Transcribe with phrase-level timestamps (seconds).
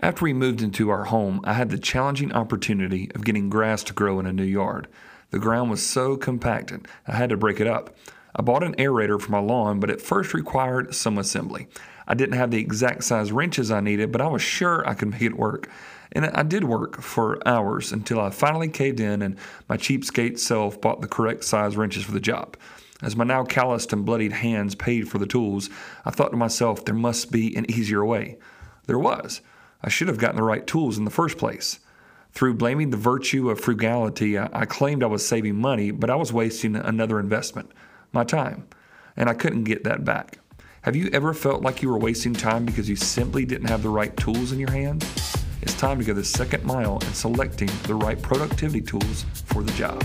[0.00, 3.94] After we moved into our home, I had the challenging opportunity of getting grass to
[3.94, 4.88] grow in a new yard.
[5.30, 7.96] The ground was so compacted, I had to break it up.
[8.34, 11.68] I bought an aerator for my lawn, but it first required some assembly.
[12.06, 15.10] I didn't have the exact size wrenches I needed, but I was sure I could
[15.10, 15.70] make it work.
[16.12, 19.36] And I did work for hours until I finally caved in and
[19.66, 22.58] my cheapskate self bought the correct size wrenches for the job.
[23.02, 25.70] As my now calloused and bloodied hands paid for the tools,
[26.04, 28.36] I thought to myself there must be an easier way.
[28.86, 29.40] There was.
[29.82, 31.80] I should have gotten the right tools in the first place.
[32.32, 36.32] Through blaming the virtue of frugality, I, claimed I was saving money, but I was
[36.32, 37.70] wasting another investment
[38.12, 38.68] my time.
[39.16, 40.38] And I couldn't get that back.
[40.82, 43.88] Have you ever felt like you were wasting time because you simply didn't have the
[43.88, 45.04] right tools in your hands?
[45.62, 49.72] It's time to go the second mile in selecting the right productivity tools for the
[49.72, 50.04] job.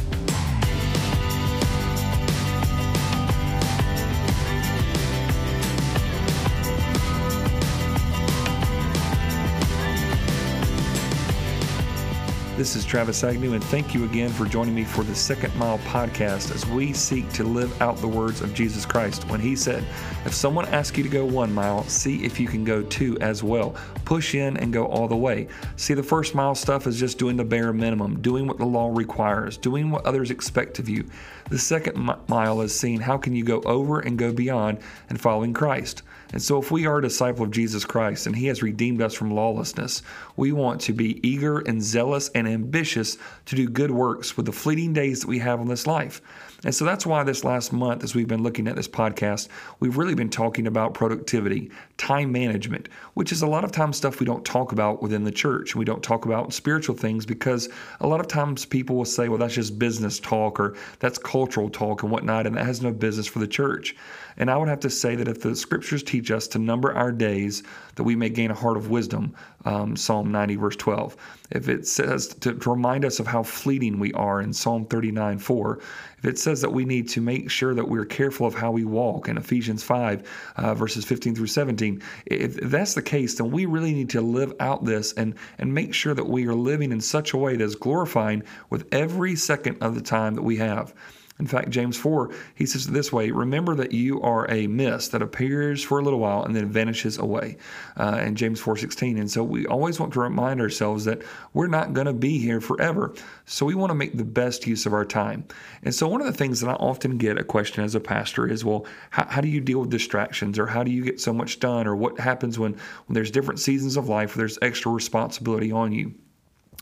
[12.61, 15.79] This is Travis Agnew, and thank you again for joining me for the Second Mile
[15.79, 19.83] podcast as we seek to live out the words of Jesus Christ when he said,
[20.25, 23.41] If someone asks you to go one mile, see if you can go two as
[23.41, 23.75] well.
[24.05, 25.47] Push in and go all the way.
[25.75, 28.91] See, the first mile stuff is just doing the bare minimum, doing what the law
[28.93, 31.09] requires, doing what others expect of you.
[31.49, 34.77] The second mile is seeing how can you go over and go beyond
[35.09, 36.03] and following Christ.
[36.31, 39.13] And so, if we are a disciple of Jesus Christ and He has redeemed us
[39.13, 40.01] from lawlessness,
[40.35, 44.51] we want to be eager and zealous and ambitious to do good works with the
[44.51, 46.21] fleeting days that we have on this life.
[46.63, 49.47] And so that's why this last month, as we've been looking at this podcast,
[49.79, 54.19] we've really been talking about productivity, time management, which is a lot of times stuff
[54.19, 55.75] we don't talk about within the church.
[55.75, 57.67] We don't talk about spiritual things because
[57.99, 61.69] a lot of times people will say, well, that's just business talk or that's cultural
[61.69, 63.95] talk and whatnot, and that has no business for the church.
[64.37, 67.11] And I would have to say that if the scriptures teach us to number our
[67.11, 67.63] days
[67.95, 71.15] that we may gain a heart of wisdom, um, Psalm 90, verse 12,
[71.51, 75.37] if it says to, to remind us of how fleeting we are in Psalm 39,
[75.37, 75.79] 4,
[76.19, 78.85] if it says that we need to make sure that we're careful of how we
[78.85, 83.65] walk in Ephesians 5, uh, verses 15 through 17, if that's the case, then we
[83.65, 87.01] really need to live out this and, and make sure that we are living in
[87.01, 90.93] such a way that is glorifying with every second of the time that we have.
[91.41, 95.11] In fact, James 4, he says it this way Remember that you are a mist
[95.11, 97.57] that appears for a little while and then vanishes away.
[97.97, 99.17] Uh, in James 4 16.
[99.17, 102.61] And so we always want to remind ourselves that we're not going to be here
[102.61, 103.15] forever.
[103.45, 105.43] So we want to make the best use of our time.
[105.81, 108.47] And so one of the things that I often get a question as a pastor
[108.47, 111.33] is well, how, how do you deal with distractions or how do you get so
[111.33, 114.91] much done or what happens when, when there's different seasons of life where there's extra
[114.91, 116.13] responsibility on you?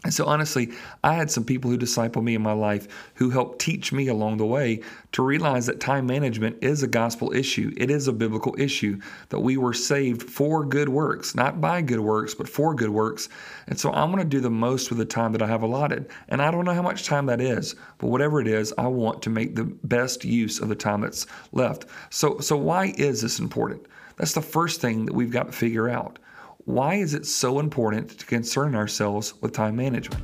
[0.05, 0.71] And so, honestly,
[1.03, 4.37] I had some people who disciple me in my life who helped teach me along
[4.37, 7.73] the way to realize that time management is a gospel issue.
[7.75, 11.99] It is a biblical issue that we were saved for good works, not by good
[11.99, 13.27] works, but for good works.
[13.67, 16.09] And so, I'm going to do the most with the time that I have allotted.
[16.29, 19.21] And I don't know how much time that is, but whatever it is, I want
[19.23, 21.87] to make the best use of the time that's left.
[22.09, 23.85] So, so why is this important?
[24.15, 26.19] That's the first thing that we've got to figure out.
[26.69, 30.23] Why is it so important to concern ourselves with time management?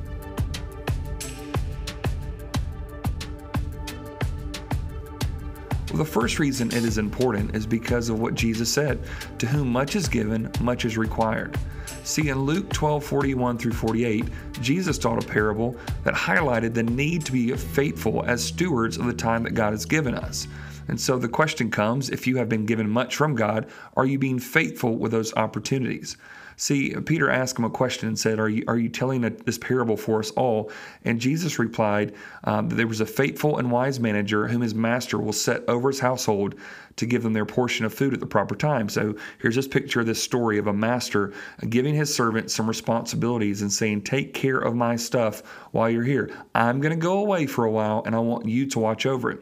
[5.89, 8.99] Well, the first reason it is important is because of what Jesus said
[9.39, 11.57] To whom much is given, much is required.
[12.03, 14.25] See, in Luke 12 41 through 48,
[14.61, 19.13] Jesus taught a parable that highlighted the need to be faithful as stewards of the
[19.13, 20.47] time that God has given us.
[20.87, 23.67] And so the question comes if you have been given much from God,
[23.97, 26.17] are you being faithful with those opportunities?
[26.57, 29.57] See, Peter asked him a question and said, Are you, are you telling a, this
[29.57, 30.71] parable for us all?
[31.03, 32.13] And Jesus replied
[32.45, 35.89] um, that there was a faithful and wise manager whom his master will set over
[35.89, 36.55] his household
[36.95, 38.87] to give them their portion of food at the proper time.
[38.87, 41.33] So here's this picture of this story of a master
[41.69, 45.41] giving his servant some responsibilities and saying, Take care of my stuff
[45.71, 46.31] while you're here.
[46.53, 49.31] I'm going to go away for a while and I want you to watch over
[49.31, 49.39] it.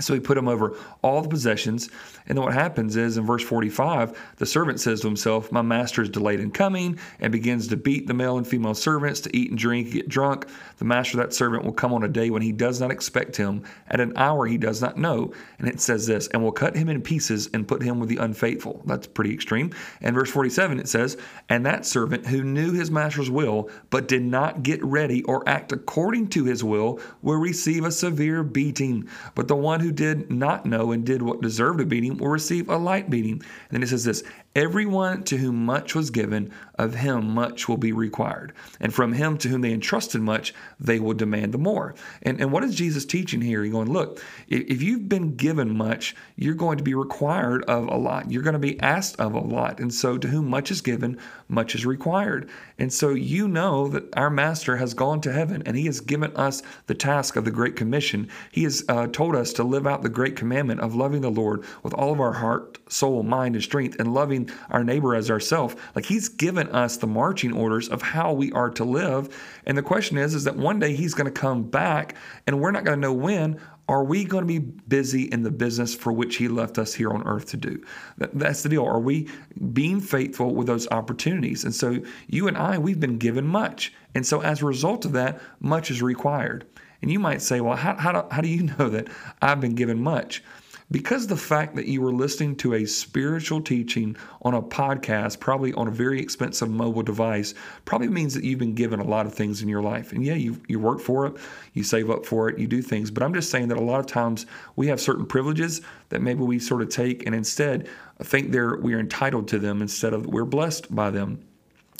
[0.00, 1.88] So he put him over all the possessions.
[2.26, 6.02] And then what happens is in verse 45, the servant says to himself, My master
[6.02, 9.50] is delayed in coming, and begins to beat the male and female servants to eat
[9.50, 10.46] and drink, get drunk.
[10.78, 13.36] The master of that servant will come on a day when he does not expect
[13.36, 15.32] him, at an hour he does not know.
[15.58, 18.18] And it says this, and will cut him in pieces and put him with the
[18.18, 18.82] unfaithful.
[18.84, 19.72] That's pretty extreme.
[20.00, 21.16] And verse 47, it says,
[21.48, 25.72] And that servant who knew his master's will, but did not get ready or act
[25.72, 29.08] according to his will, will receive a severe beating.
[29.34, 32.28] But the one who who did not know and did what deserved a beating will
[32.28, 33.32] receive a light beating.
[33.32, 34.22] And then it says this,
[34.56, 38.52] Everyone to whom much was given, of him much will be required.
[38.80, 41.94] And from him to whom they entrusted much, they will demand the more.
[42.22, 43.62] And, and what is Jesus teaching here?
[43.62, 47.96] He's going, look, if you've been given much, you're going to be required of a
[47.96, 48.30] lot.
[48.30, 49.80] You're going to be asked of a lot.
[49.80, 51.18] And so to whom much is given,
[51.48, 52.48] much is required.
[52.78, 56.34] And so you know that our master has gone to heaven and he has given
[56.36, 58.28] us the task of the Great Commission.
[58.50, 61.64] He has uh, told us to live out the great commandment of loving the Lord
[61.82, 64.37] with all of our heart, soul, mind, and strength, and loving
[64.70, 65.74] our neighbor as ourselves.
[65.94, 69.34] Like he's given us the marching orders of how we are to live.
[69.66, 72.14] And the question is, is that one day he's going to come back
[72.46, 73.60] and we're not going to know when.
[73.88, 77.10] Are we going to be busy in the business for which He left us here
[77.10, 77.82] on earth to do?
[78.18, 78.84] That's the deal.
[78.84, 79.30] Are we
[79.72, 81.64] being faithful with those opportunities?
[81.64, 83.94] And so, you and I, we've been given much.
[84.14, 86.66] And so, as a result of that, much is required.
[87.00, 89.08] And you might say, well, how, how, do, how do you know that
[89.40, 90.42] I've been given much?
[90.90, 95.74] Because the fact that you were listening to a spiritual teaching on a podcast, probably
[95.74, 97.52] on a very expensive mobile device,
[97.84, 100.12] probably means that you've been given a lot of things in your life.
[100.12, 101.34] And yeah, you, you work for it,
[101.74, 103.10] you save up for it, you do things.
[103.10, 104.46] But I'm just saying that a lot of times
[104.76, 107.88] we have certain privileges that maybe we sort of take and instead
[108.22, 111.40] think they're we're entitled to them instead of we're blessed by them.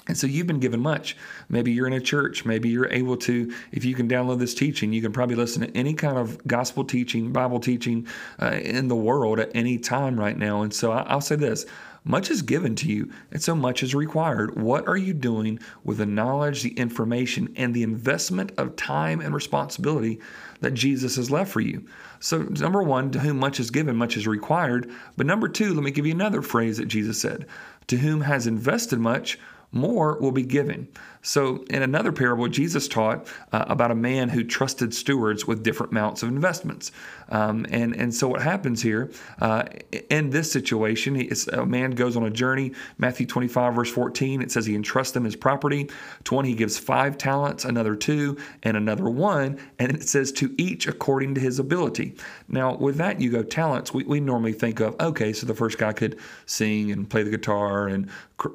[0.08, 1.16] And so you've been given much.
[1.48, 2.44] Maybe you're in a church.
[2.44, 5.76] Maybe you're able to, if you can download this teaching, you can probably listen to
[5.76, 8.06] any kind of gospel teaching, Bible teaching
[8.40, 10.62] uh, in the world at any time right now.
[10.62, 11.66] And so I'll say this
[12.04, 14.58] much is given to you, and so much is required.
[14.58, 19.34] What are you doing with the knowledge, the information, and the investment of time and
[19.34, 20.18] responsibility
[20.60, 21.84] that Jesus has left for you?
[22.20, 24.90] So, number one, to whom much is given, much is required.
[25.18, 27.46] But number two, let me give you another phrase that Jesus said
[27.88, 29.38] To whom has invested much,
[29.72, 30.88] more will be given.
[31.22, 35.92] So, in another parable, Jesus taught uh, about a man who trusted stewards with different
[35.92, 36.92] amounts of investments.
[37.30, 39.10] Um, and, and so, what happens here
[39.40, 39.64] uh,
[40.10, 42.72] in this situation, a man goes on a journey.
[42.98, 45.90] Matthew 25, verse 14, it says he entrusts them his property.
[46.24, 49.58] To one, he gives five talents, another two, and another one.
[49.78, 52.14] And it says to each according to his ability.
[52.48, 53.92] Now, with that, you go talents.
[53.92, 57.30] We, we normally think of, okay, so the first guy could sing and play the
[57.30, 58.08] guitar and,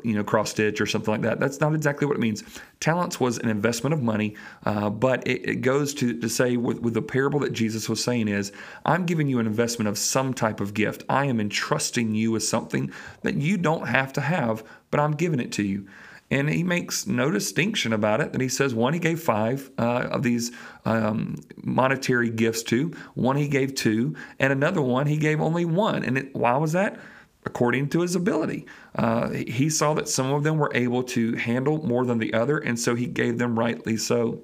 [0.03, 1.39] you know, cross stitch or something like that.
[1.39, 2.43] That's not exactly what it means.
[2.79, 6.79] Talents was an investment of money, uh, but it, it, goes to, to say with,
[6.79, 8.51] with the parable that Jesus was saying is,
[8.85, 11.03] I'm giving you an investment of some type of gift.
[11.07, 15.39] I am entrusting you with something that you don't have to have, but I'm giving
[15.39, 15.87] it to you.
[16.31, 18.31] And he makes no distinction about it.
[18.31, 20.51] That he says one he gave five uh, of these
[20.83, 26.03] um, monetary gifts to, one he gave two, and another one he gave only one.
[26.03, 26.99] And it, why was that?
[27.45, 28.65] According to his ability.
[28.95, 32.57] Uh, he saw that some of them were able to handle more than the other,
[32.57, 34.41] and so he gave them rightly so.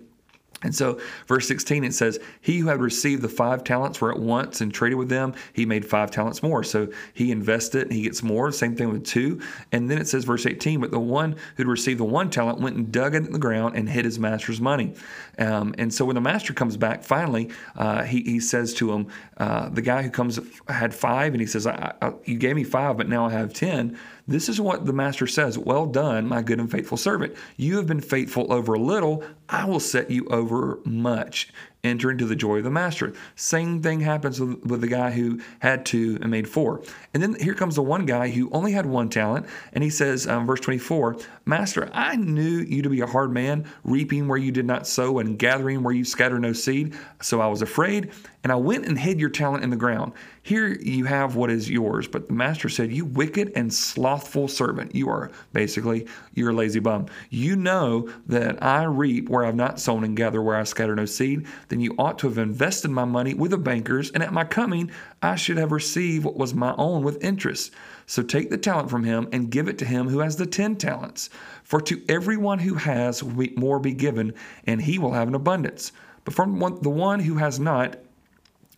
[0.62, 4.20] And so, verse 16, it says, He who had received the five talents were at
[4.20, 5.34] once and traded with them.
[5.54, 6.64] He made five talents more.
[6.64, 8.52] So he invested and he gets more.
[8.52, 9.40] Same thing with two.
[9.72, 12.76] And then it says, verse 18, But the one who'd received the one talent went
[12.76, 14.96] and dug it in the ground and hid his master's money.
[15.38, 19.08] Um, and so when the master comes back, finally, uh, he, he says to him,
[19.38, 22.66] uh, The guy who comes had five, and he says, I, I, You gave me
[22.66, 23.98] five, but now I have 10.
[24.30, 27.36] This is what the master says Well done, my good and faithful servant.
[27.58, 31.52] You have been faithful over a little, I will set you over much
[31.84, 33.14] enter into the joy of the master.
[33.36, 36.82] Same thing happens with, with, the guy who had two and made four.
[37.14, 40.28] And then here comes the one guy who only had one talent, and he says,
[40.28, 44.52] um, verse 24, Master, I knew you to be a hard man, reaping where you
[44.52, 46.96] did not sow and gathering where you scattered no seed.
[47.22, 48.12] So I was afraid,
[48.44, 50.14] and I went and hid your talent in the ground.
[50.44, 52.08] Here you have what is yours.
[52.08, 54.96] But the master said, You wicked and slothful servant.
[54.96, 57.08] You are basically, you're a lazy bum.
[57.30, 61.06] You know that I reap where I've not sown and gather where I scatter no
[61.06, 64.44] seed then you ought to have invested my money with the bankers, and at my
[64.44, 67.72] coming I should have received what was my own with interest.
[68.06, 70.76] So take the talent from him and give it to him who has the ten
[70.76, 71.30] talents.
[71.64, 74.34] For to everyone who has more be given,
[74.66, 75.92] and he will have an abundance.
[76.26, 77.98] But from the one who has not,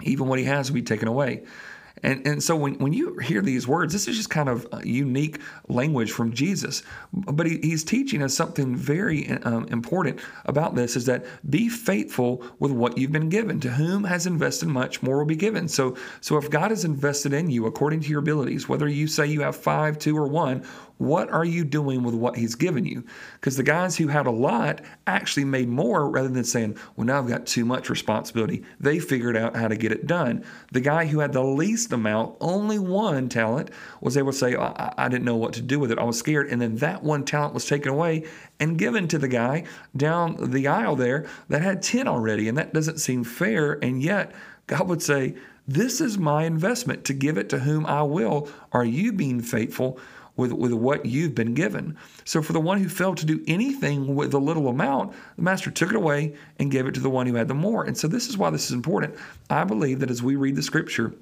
[0.03, 1.43] even what he has will be taken away.
[2.03, 5.39] And, and so when, when you hear these words, this is just kind of unique
[5.67, 6.83] language from Jesus.
[7.13, 12.43] But he, he's teaching us something very um, important about this is that be faithful
[12.59, 13.59] with what you've been given.
[13.61, 15.67] To whom has invested much, more will be given.
[15.67, 19.27] So, so if God has invested in you according to your abilities, whether you say
[19.27, 20.65] you have five, two, or one,
[21.01, 23.03] what are you doing with what he's given you?
[23.33, 27.17] Because the guys who had a lot actually made more rather than saying, well, now
[27.17, 28.63] I've got too much responsibility.
[28.79, 30.45] They figured out how to get it done.
[30.71, 34.93] The guy who had the least amount, only one talent, was able to say, I,
[34.95, 35.97] I didn't know what to do with it.
[35.97, 36.49] I was scared.
[36.49, 38.25] And then that one talent was taken away
[38.59, 39.63] and given to the guy
[39.97, 42.47] down the aisle there that had 10 already.
[42.47, 43.79] And that doesn't seem fair.
[43.83, 44.33] And yet,
[44.67, 45.33] God would say,
[45.67, 48.47] This is my investment to give it to whom I will.
[48.71, 49.99] Are you being faithful?
[50.41, 51.97] With, with what you've been given.
[52.25, 55.71] So for the one who failed to do anything with a little amount, the master
[55.71, 57.83] took it away and gave it to the one who had the more.
[57.83, 59.15] And so this is why this is important.
[59.49, 61.13] I believe that as we read the scripture,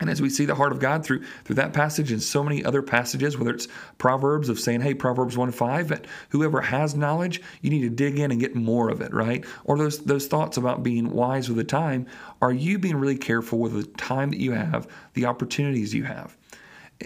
[0.00, 2.64] and as we see the heart of God through through that passage and so many
[2.64, 3.68] other passages, whether it's
[3.98, 8.18] Proverbs of saying, hey, Proverbs 1 5, that whoever has knowledge, you need to dig
[8.18, 9.44] in and get more of it, right?
[9.64, 12.06] Or those those thoughts about being wise with the time.
[12.42, 16.36] Are you being really careful with the time that you have, the opportunities you have?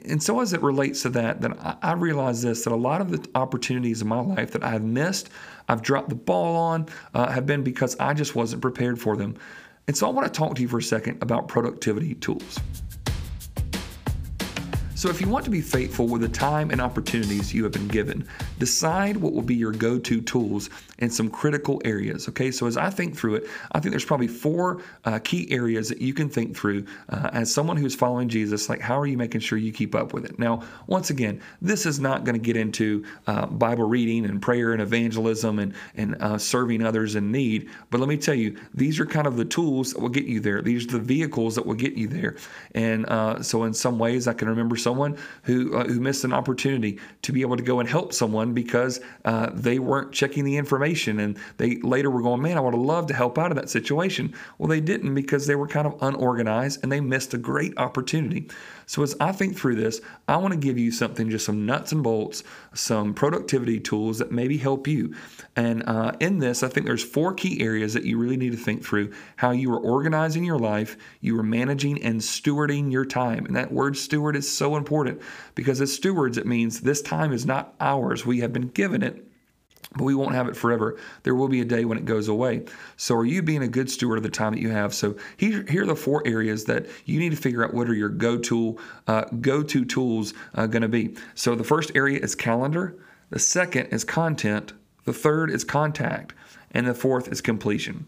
[0.05, 3.11] And so, as it relates to that, then I realize this that a lot of
[3.11, 5.31] the opportunities in my life that I've missed,
[5.69, 9.37] I've dropped the ball on, uh, have been because I just wasn't prepared for them.
[9.87, 12.61] And so I want to talk to you for a second about productivity tools.
[14.99, 17.87] So, if you want to be faithful with the time and opportunities you have been
[17.87, 18.27] given,
[18.59, 22.29] decide what will be your go to tools in some critical areas.
[22.29, 25.89] Okay, so as I think through it, I think there's probably four uh, key areas
[25.91, 28.69] that you can think through uh, as someone who's following Jesus.
[28.69, 30.37] Like, how are you making sure you keep up with it?
[30.37, 34.73] Now, once again, this is not going to get into uh, Bible reading and prayer
[34.73, 38.99] and evangelism and, and uh, serving others in need, but let me tell you, these
[38.99, 40.61] are kind of the tools that will get you there.
[40.61, 42.35] These are the vehicles that will get you there.
[42.75, 46.33] And uh, so, in some ways, I can remember someone who uh, who missed an
[46.33, 50.57] opportunity to be able to go and help someone because uh, they weren't checking the
[50.57, 53.57] information, and they later were going, "Man, I would have loved to help out of
[53.57, 57.39] that situation." Well, they didn't because they were kind of unorganized and they missed a
[57.39, 58.49] great opportunity.
[58.89, 61.93] So as I think through this, I want to give you something, just some nuts
[61.93, 62.43] and bolts,
[62.73, 65.15] some productivity tools that maybe help you.
[65.55, 68.59] And uh, in this, I think there's four key areas that you really need to
[68.59, 73.45] think through: how you are organizing your life, you are managing and stewarding your time.
[73.45, 75.21] And that word steward is so important
[75.55, 78.25] because as stewards, it means this time is not ours.
[78.25, 79.28] We have been given it
[79.93, 80.99] but we won't have it forever.
[81.23, 82.65] There will be a day when it goes away.
[82.97, 84.93] So, are you being a good steward of the time that you have?
[84.95, 87.95] So, here, here are the four areas that you need to figure out what are
[87.95, 91.17] your go-to uh, go-to tools uh, going to be.
[91.35, 92.97] So, the first area is calendar.
[93.31, 94.73] The second is content.
[95.05, 96.35] The third is contact,
[96.73, 98.07] and the fourth is completion.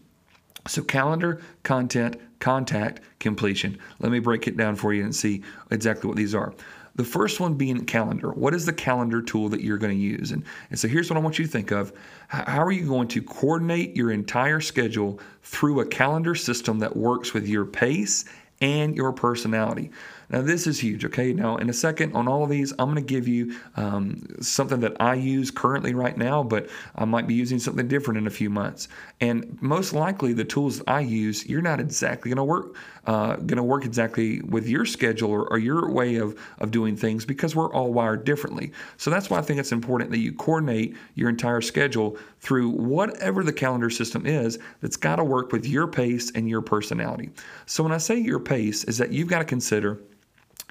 [0.67, 3.79] So, calendar, content, contact, completion.
[3.99, 6.53] Let me break it down for you and see exactly what these are.
[6.95, 8.31] The first one being calendar.
[8.31, 10.31] What is the calendar tool that you're going to use?
[10.31, 11.93] And, and so here's what I want you to think of.
[12.27, 17.33] How are you going to coordinate your entire schedule through a calendar system that works
[17.33, 18.25] with your pace
[18.59, 19.91] and your personality?
[20.31, 21.33] Now, this is huge, okay?
[21.33, 24.79] Now, in a second, on all of these, I'm going to give you um, something
[24.79, 28.31] that I use currently right now, but I might be using something different in a
[28.31, 28.87] few months.
[29.19, 32.75] And most likely, the tools that I use, you're not exactly going to work
[33.07, 36.95] uh, going to work exactly with your schedule or, or your way of, of doing
[36.95, 38.71] things because we're all wired differently.
[38.97, 43.43] So that's why I think it's important that you coordinate your entire schedule through whatever
[43.43, 47.31] the calendar system is that's got to work with your pace and your personality.
[47.65, 49.99] So when I say your pace, is that you've got to consider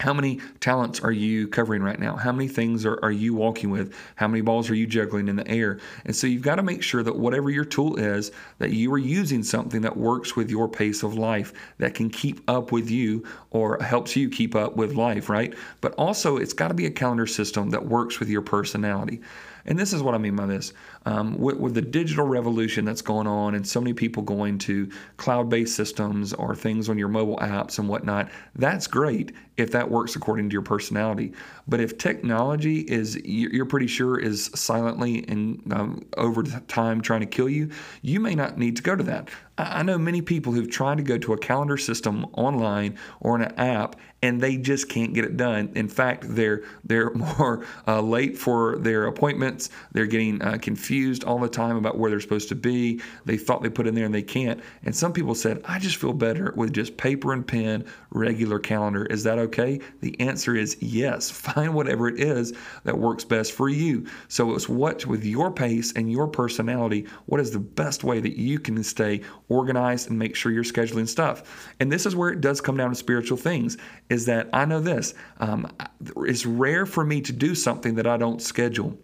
[0.01, 2.17] how many talents are you covering right now?
[2.17, 3.95] How many things are, are you walking with?
[4.17, 5.79] How many balls are you juggling in the air?
[6.07, 8.99] And so you've got to make sure that whatever your tool is, that you are
[8.99, 13.25] using something that works with your pace of life, that can keep up with you
[13.51, 15.55] or helps you keep up with life, right?
[15.83, 19.21] But also, it's got to be a calendar system that works with your personality.
[19.67, 20.73] And this is what I mean by this.
[21.07, 24.91] Um, with, with, the digital revolution that's going on and so many people going to
[25.17, 29.91] cloud based systems or things on your mobile apps and whatnot, that's great if that
[29.91, 31.33] works according to your personality.
[31.67, 37.27] But if technology is, you're pretty sure, is silently and um, over time trying to
[37.27, 37.71] kill you,
[38.03, 39.31] you may not need to go to that.
[39.59, 43.53] I know many people who've tried to go to a calendar system online or an
[43.59, 45.71] app and they just can't get it done.
[45.75, 49.71] In fact, they're they're more uh, late for their appointments.
[49.93, 50.90] They're getting uh, confused
[51.25, 53.01] all the time about where they're supposed to be.
[53.25, 54.61] They thought they put in there and they can't.
[54.85, 59.07] And some people said, "I just feel better with just paper and pen, regular calendar."
[59.07, 59.81] Is that okay?
[60.01, 61.31] The answer is yes.
[61.51, 62.53] Find whatever it is
[62.85, 64.07] that works best for you.
[64.29, 68.37] So it's what with your pace and your personality, what is the best way that
[68.37, 71.75] you can stay organized and make sure you're scheduling stuff.
[71.81, 73.77] And this is where it does come down to spiritual things
[74.09, 75.15] is that I know this.
[75.39, 75.71] Um,
[76.19, 78.99] it's rare for me to do something that I don't schedule.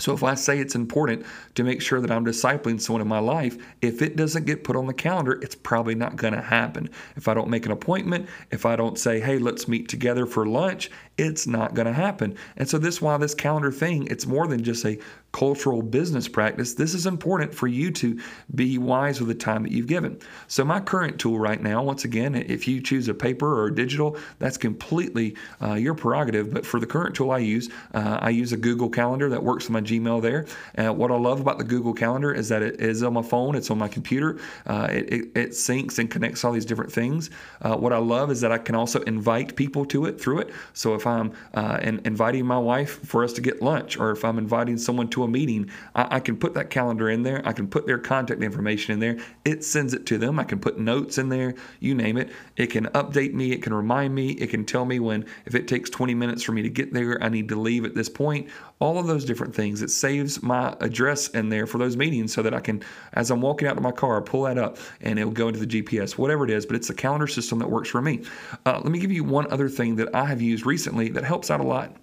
[0.00, 3.18] So if I say it's important to make sure that I'm discipling someone in my
[3.18, 6.88] life, if it doesn't get put on the calendar, it's probably not going to happen.
[7.16, 10.46] If I don't make an appointment, if I don't say, "Hey, let's meet together for
[10.46, 12.34] lunch," it's not going to happen.
[12.56, 14.98] And so this why this calendar thing, it's more than just a
[15.32, 16.74] cultural business practice.
[16.74, 18.18] This is important for you to
[18.54, 20.18] be wise with the time that you've given.
[20.48, 24.16] So my current tool right now, once again, if you choose a paper or digital,
[24.38, 26.52] that's completely uh, your prerogative.
[26.52, 29.64] But for the current tool I use, uh, I use a Google Calendar that works
[29.64, 30.46] with my Gmail there.
[30.76, 33.54] Uh, what I love about the Google Calendar is that it is on my phone,
[33.54, 37.30] it's on my computer, uh, it, it, it, syncs and connects all these different things.
[37.62, 40.50] Uh, what I love is that I can also invite people to it through it.
[40.72, 44.24] So if I'm uh, in, inviting my wife for us to get lunch, or if
[44.24, 47.42] I'm inviting someone to a meeting, I, I can put that calendar in there.
[47.44, 49.18] I can put their contact information in there.
[49.44, 50.38] It sends it to them.
[50.38, 52.30] I can put notes in there, you name it.
[52.56, 55.68] It can update me, it can remind me, it can tell me when, if it
[55.68, 58.48] takes 20 minutes for me to get there, I need to leave at this point.
[58.78, 59.82] All of those different things.
[59.82, 63.40] It saves my address in there for those meetings so that I can, as I'm
[63.40, 66.44] walking out to my car, pull that up and it'll go into the GPS, whatever
[66.44, 68.24] it is, but it's a calendar system that works for me.
[68.66, 71.50] Uh, let me give you one other thing that I have used recently that helps
[71.50, 71.96] out a lot.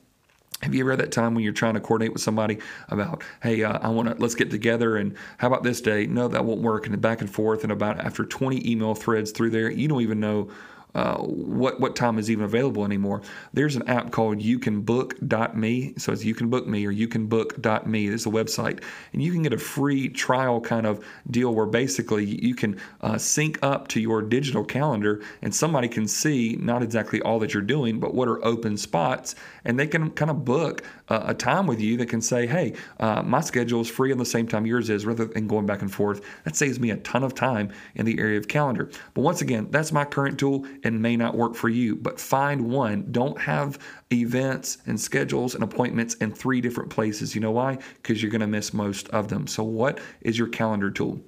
[0.64, 2.58] Have you ever had that time when you're trying to coordinate with somebody
[2.90, 6.08] about, hey, uh, I want to let's get together and how about this day?
[6.08, 9.52] No, that won't work, and back and forth, and about after 20 email threads through
[9.52, 10.50] there, you don't even know
[10.98, 13.22] uh, what what time is even available anymore.
[13.54, 17.08] There's an app called You Can YouCanBook.me, so it's You Can Book Me or You
[17.08, 18.10] Can YouCanBook.me.
[18.10, 21.68] This is a website, and you can get a free trial kind of deal where
[21.68, 26.82] basically you can uh, sync up to your digital calendar, and somebody can see not
[26.82, 29.36] exactly all that you're doing, but what are open spots,
[29.66, 32.74] and they can kind of book uh, a time with you that can say, hey,
[33.00, 35.82] uh, my schedule is free on the same time yours is, rather than going back
[35.82, 36.22] and forth.
[36.44, 38.90] That saves me a ton of time in the area of calendar.
[39.14, 42.62] But once again, that's my current tool and may not work for you, but find
[42.72, 43.06] one.
[43.12, 43.78] Don't have
[44.12, 47.36] events and schedules and appointments in three different places.
[47.36, 47.78] You know why?
[47.96, 49.48] Because you're going to miss most of them.
[49.48, 51.22] So, what is your calendar tool?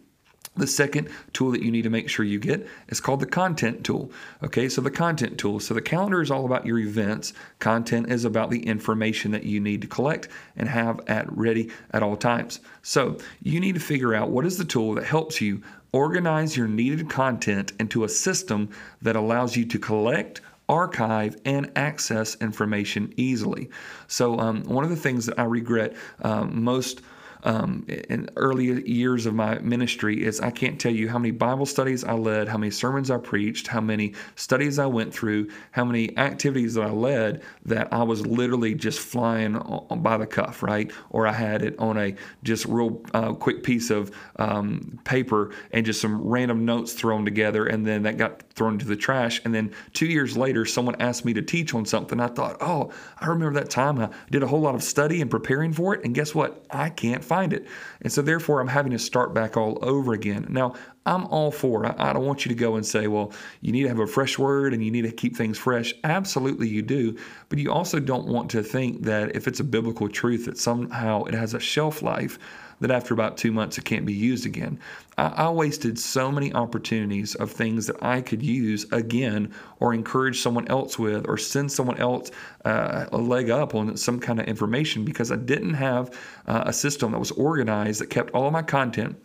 [0.60, 3.84] The second tool that you need to make sure you get is called the content
[3.84, 4.12] tool.
[4.44, 5.60] Okay, so the content tool.
[5.60, 7.34] So the calendar is all about your events.
[7.60, 12.04] Content is about the information that you need to collect and have at ready at
[12.04, 12.60] all times.
[12.82, 15.62] So you need to figure out what is the tool that helps you
[15.92, 18.70] organize your needed content into a system
[19.02, 23.70] that allows you to collect, archive and access information easily.
[24.08, 27.02] So, um, one of the things that I regret um, most
[27.44, 31.66] um, in early years of my ministry is I can't tell you how many Bible
[31.66, 35.86] studies I led, how many sermons I preached, how many studies I went through, how
[35.86, 39.60] many activities that I led that I was literally just flying
[39.98, 40.92] by the cuff, right?
[41.12, 45.86] Or I had it on a just real uh, quick piece of um, paper and
[45.86, 49.42] just some random notes thrown together, and then that got thrown into the trash.
[49.46, 52.20] And then two years later, someone asked me to teach on something.
[52.20, 55.32] I thought, oh, I remember that time I did a whole lot of study and
[55.32, 56.66] preparing for it, and guess what?
[56.70, 57.68] I can't find it.
[58.02, 60.48] And so therefore, I'm having to start back all over again.
[60.50, 60.74] Now,
[61.06, 61.96] I'm all for it.
[61.98, 64.38] I don't want you to go and say, well, you need to have a fresh
[64.38, 65.94] word and you need to keep things fresh.
[66.04, 67.18] Absolutely, you do.
[67.48, 71.24] But you also don't want to think that if it's a biblical truth, that somehow
[71.24, 72.40] it has a shelf life
[72.80, 74.80] that after about two months it can't be used again.
[75.18, 80.42] I, I, wasted so many opportunities of things that I could use again or encourage
[80.42, 82.32] someone else with or send someone else
[82.66, 86.74] uh, a leg up on some kind of information because I didn't have uh, a
[86.74, 89.18] system that was organized that kept all of my content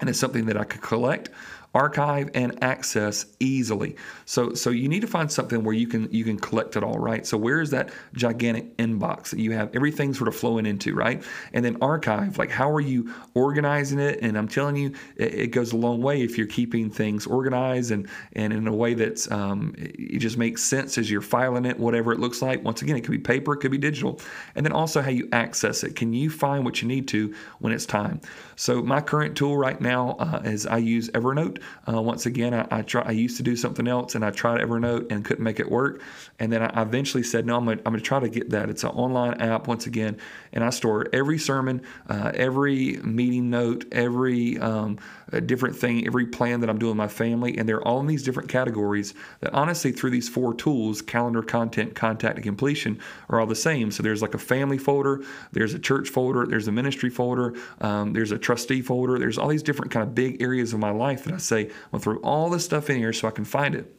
[0.00, 1.30] and it's something that I could collect
[1.74, 3.94] archive and access easily.
[4.24, 6.98] So so you need to find something where you can you can collect it all,
[6.98, 7.26] right?
[7.26, 11.22] So where is that gigantic inbox that you have everything sort of flowing into, right?
[11.52, 14.20] And then archive, like how are you organizing it?
[14.22, 17.90] And I'm telling you, it, it goes a long way if you're keeping things organized
[17.90, 21.78] and and in a way that's um, it just makes sense as you're filing it,
[21.78, 22.64] whatever it looks like.
[22.64, 24.20] Once again, it could be paper, it could be digital,
[24.54, 25.96] and then also how you access it.
[25.96, 28.20] Can you find what you need to when it's time?
[28.56, 31.57] So my current tool right now uh, is I use Evernote.
[31.86, 33.02] Uh, once again, I, I, try.
[33.02, 36.02] I used to do something else, and I tried Evernote and couldn't make it work.
[36.38, 38.90] And then I eventually said, "No, I'm going to try to get that." It's an
[38.90, 40.18] online app once again,
[40.52, 44.98] and I store every sermon, uh, every meeting note, every um,
[45.46, 48.22] different thing, every plan that I'm doing with my family, and they're all in these
[48.22, 49.14] different categories.
[49.40, 53.90] That honestly, through these four tools, calendar, content, contact, and completion, are all the same.
[53.90, 58.12] So there's like a family folder, there's a church folder, there's a ministry folder, um,
[58.12, 59.18] there's a trustee folder.
[59.18, 61.70] There's all these different kind of big areas of my life that I say, I'm
[61.92, 63.97] gonna throw all this stuff in here so I can find it.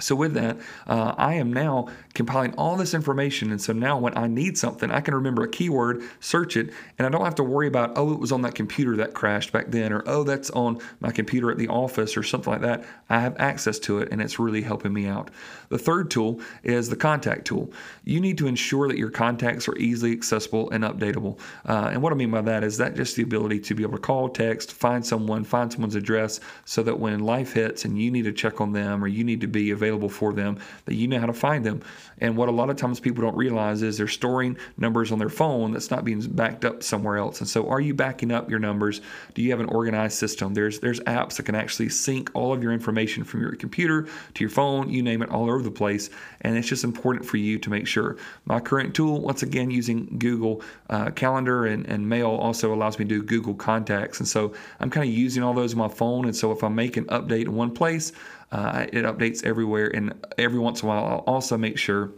[0.00, 3.50] So, with that, uh, I am now compiling all this information.
[3.50, 7.06] And so now when I need something, I can remember a keyword, search it, and
[7.06, 9.70] I don't have to worry about, oh, it was on that computer that crashed back
[9.70, 12.84] then, or oh, that's on my computer at the office, or something like that.
[13.08, 15.30] I have access to it, and it's really helping me out.
[15.68, 17.72] The third tool is the contact tool.
[18.04, 21.38] You need to ensure that your contacts are easily accessible and updatable.
[21.66, 23.96] Uh, and what I mean by that is that just the ability to be able
[23.96, 28.10] to call, text, find someone, find someone's address, so that when life hits and you
[28.10, 30.94] need to check on them or you need to be available, available for them, that
[30.94, 31.82] you know how to find them.
[32.20, 35.28] And what a lot of times people don't realize is they're storing numbers on their
[35.28, 37.40] phone that's not being backed up somewhere else.
[37.40, 39.00] And so, are you backing up your numbers?
[39.34, 40.54] Do you have an organized system?
[40.54, 44.40] There's there's apps that can actually sync all of your information from your computer to
[44.40, 46.10] your phone, you name it, all over the place.
[46.40, 48.16] And it's just important for you to make sure.
[48.44, 53.04] My current tool, once again, using Google uh, Calendar and, and Mail, also allows me
[53.04, 54.18] to do Google Contacts.
[54.18, 56.24] And so, I'm kind of using all those on my phone.
[56.24, 58.12] And so, if I make an update in one place,
[58.50, 59.88] Uh, it updates everywhere.
[59.94, 62.12] And every once in a while, I'll also make sure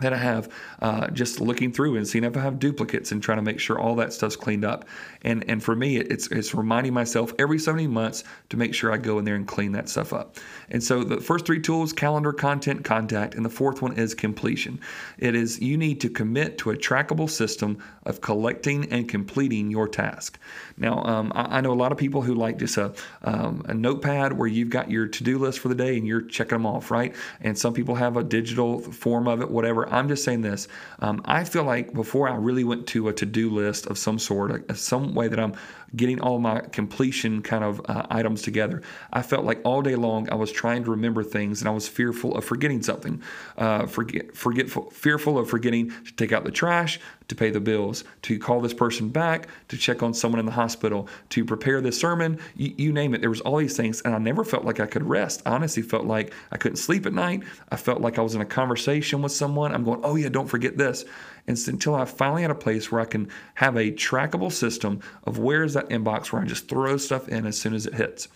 [0.00, 3.38] that I have uh, just looking through and seeing if I have duplicates and trying
[3.38, 4.86] to make sure all that stuff's cleaned up.
[5.22, 8.92] And and for me, it's it's reminding myself every so many months to make sure
[8.92, 10.36] I go in there and clean that stuff up.
[10.70, 14.80] And so the first three tools: calendar, content, contact, and the fourth one is completion.
[15.18, 19.88] It is you need to commit to a trackable system of collecting and completing your
[19.88, 20.38] task.
[20.76, 23.74] Now, um, I, I, know a lot of people who like just a um, a
[23.74, 26.66] notepad where you've got your to do list for the day and you're checking them
[26.66, 27.14] off, right?
[27.40, 29.85] And some people have a digital form of it, whatever.
[29.90, 30.68] I'm just saying this.
[31.00, 34.18] Um, I feel like before I really went to a to do list of some
[34.18, 35.54] sort, some way that I'm
[35.94, 40.28] getting all my completion kind of uh, items together, I felt like all day long
[40.30, 43.22] I was trying to remember things and I was fearful of forgetting something.
[43.56, 48.04] Uh, forget, forgetful, fearful of forgetting to take out the trash, to pay the bills,
[48.22, 51.98] to call this person back, to check on someone in the hospital, to prepare this
[51.98, 53.20] sermon, you, you, name it.
[53.20, 55.42] There was all these things, and I never felt like I could rest.
[55.44, 57.42] I honestly felt like I couldn't sleep at night.
[57.70, 59.74] I felt like I was in a conversation with someone.
[59.74, 61.04] I'm going, oh yeah, don't forget this.
[61.46, 65.00] And so until I finally had a place where I can have a trackable system
[65.24, 67.94] of where is that inbox where I just throw stuff in as soon as it
[67.94, 68.28] hits.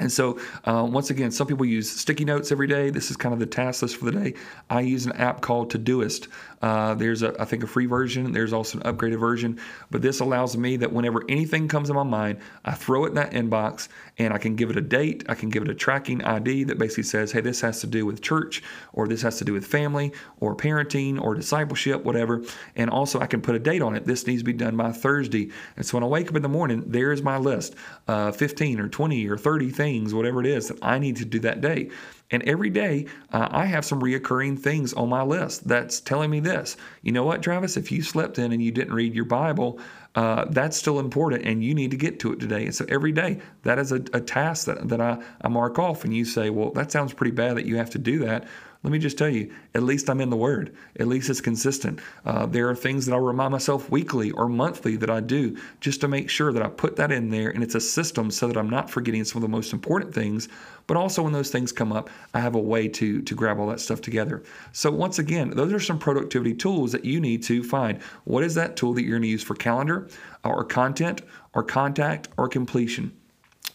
[0.00, 2.90] And so, uh, once again, some people use sticky notes every day.
[2.90, 4.34] This is kind of the task list for the day.
[4.68, 6.28] I use an app called Todoist.
[6.62, 8.32] Uh, there's, a, I think, a free version.
[8.32, 9.58] There's also an upgraded version.
[9.90, 13.14] But this allows me that whenever anything comes in my mind, I throw it in
[13.14, 15.24] that inbox and I can give it a date.
[15.28, 18.04] I can give it a tracking ID that basically says, hey, this has to do
[18.04, 22.42] with church or this has to do with family or parenting or discipleship, whatever.
[22.76, 24.04] And also, I can put a date on it.
[24.04, 25.50] This needs to be done by Thursday.
[25.76, 27.74] And so when I wake up in the morning, there's my list
[28.08, 31.38] uh, 15 or 20 or 30 things, whatever it is that I need to do
[31.40, 31.90] that day.
[32.32, 36.38] And every day, uh, I have some reoccurring things on my list that's telling me
[36.40, 36.76] this.
[37.02, 37.76] You know what, Travis?
[37.76, 39.80] If you slept in and you didn't read your Bible,
[40.14, 42.64] uh, that's still important and you need to get to it today.
[42.66, 46.04] And so every day, that is a, a task that, that I, I mark off.
[46.04, 48.46] And you say, well, that sounds pretty bad that you have to do that.
[48.82, 50.74] Let me just tell you, at least I'm in the Word.
[50.98, 52.00] At least it's consistent.
[52.24, 56.00] Uh, there are things that I'll remind myself weekly or monthly that I do just
[56.00, 58.56] to make sure that I put that in there and it's a system so that
[58.56, 60.48] I'm not forgetting some of the most important things.
[60.86, 63.66] But also, when those things come up, I have a way to, to grab all
[63.66, 64.42] that stuff together.
[64.72, 68.00] So, once again, those are some productivity tools that you need to find.
[68.24, 70.08] What is that tool that you're going to use for calendar
[70.42, 71.20] or content
[71.52, 73.12] or contact or completion?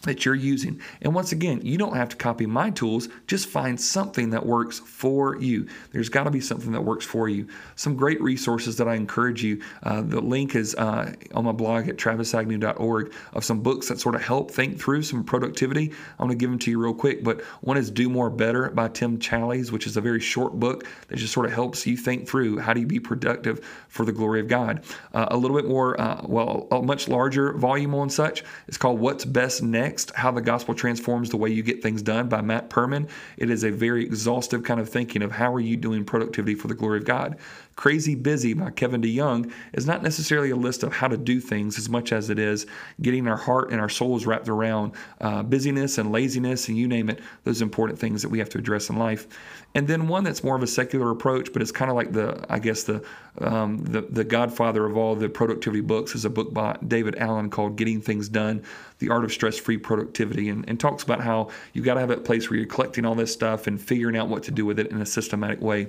[0.02, 0.80] That you're using.
[1.02, 4.78] And once again, you don't have to copy my tools, just find something that works
[4.78, 5.66] for you.
[5.92, 7.48] There's got to be something that works for you.
[7.74, 9.62] Some great resources that I encourage you.
[9.82, 14.14] Uh, the link is uh, on my blog at travisagnew.org of some books that sort
[14.14, 15.92] of help think through some productivity.
[16.18, 18.70] I'm going to give them to you real quick, but one is Do More Better
[18.70, 21.96] by Tim Challies, which is a very short book that just sort of helps you
[21.96, 24.84] think through how do you be productive for the glory of God.
[25.12, 28.44] Uh, a little bit more, uh, well, a much larger volume on such.
[28.68, 32.02] It's called What's Best Next Next How the Gospel Transforms the Way You Get Things
[32.02, 33.08] Done by Matt Perman.
[33.36, 36.66] It is a very exhaustive kind of thinking of how are you doing productivity for
[36.66, 37.36] the glory of God.
[37.76, 41.78] Crazy Busy by Kevin DeYoung is not necessarily a list of how to do things
[41.78, 42.66] as much as it is
[43.02, 47.10] getting our heart and our souls wrapped around uh, busyness and laziness and you name
[47.10, 49.28] it, those important things that we have to address in life.
[49.74, 52.42] And then one that's more of a secular approach, but it's kind of like the,
[52.48, 53.04] I guess, the,
[53.42, 57.50] um, the, the godfather of all the productivity books is a book by David Allen
[57.50, 58.62] called Getting Things Done
[59.00, 62.10] The Art of Stress Free Productivity, and, and talks about how you've got to have
[62.10, 64.78] a place where you're collecting all this stuff and figuring out what to do with
[64.78, 65.88] it in a systematic way.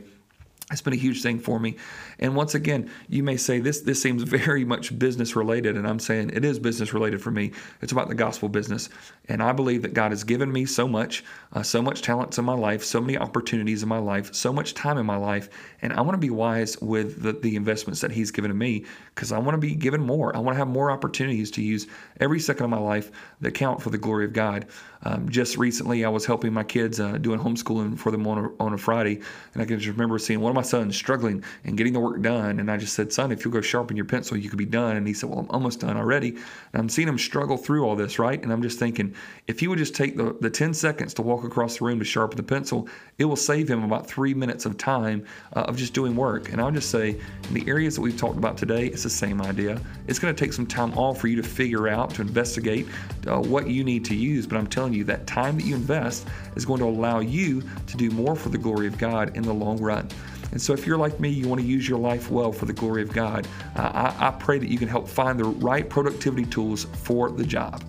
[0.70, 1.78] It's been a huge thing for me.
[2.20, 6.00] And once again, you may say this this seems very much business related and I'm
[6.00, 7.54] saying it is business related for me.
[7.82, 8.90] It's about the gospel business.
[9.30, 12.44] And I believe that God has given me so much, uh, so much talents in
[12.44, 15.50] my life, so many opportunities in my life, so much time in my life,
[15.82, 18.86] and I want to be wise with the, the investments that he's given to me
[19.16, 20.36] because I want to be given more.
[20.36, 21.88] I want to have more opportunities to use
[22.20, 24.68] every second of my life that count for the glory of God.
[25.04, 28.64] Um, just recently, I was helping my kids uh, doing homeschooling for them on a,
[28.64, 29.22] on a Friday,
[29.54, 32.60] and I can just remember seeing one my son's struggling and getting the work done.
[32.60, 34.98] And I just said, Son, if you'll go sharpen your pencil, you could be done.
[34.98, 36.30] And he said, Well, I'm almost done already.
[36.30, 38.42] And I'm seeing him struggle through all this, right?
[38.42, 39.14] And I'm just thinking,
[39.46, 42.06] if he would just take the, the 10 seconds to walk across the room to
[42.06, 42.90] sharpen the pencil,
[43.20, 46.52] it will save him about three minutes of time uh, of just doing work.
[46.52, 49.42] And I'll just say, in the areas that we've talked about today, it's the same
[49.44, 49.80] idea.
[50.08, 52.88] It's going to take some time off for you to figure out, to investigate
[53.28, 54.48] uh, what you need to use.
[54.48, 57.98] But I'm telling you, that time that you invest is going to allow you to
[57.98, 60.10] do more for the glory of God in the long run.
[60.52, 62.74] And so, if you're like me, you want to use your life well for the
[62.74, 66.46] glory of God, uh, I, I pray that you can help find the right productivity
[66.46, 67.84] tools for the job.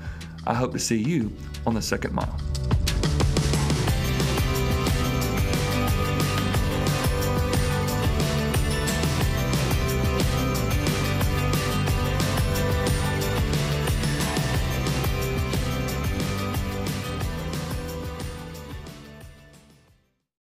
[0.46, 1.32] I hope to see you
[1.66, 2.38] on the second mile.